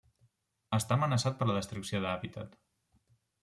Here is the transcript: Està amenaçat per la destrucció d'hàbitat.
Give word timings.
Està 0.77 0.95
amenaçat 0.99 1.39
per 1.41 1.49
la 1.51 1.59
destrucció 1.59 2.03
d'hàbitat. 2.07 2.61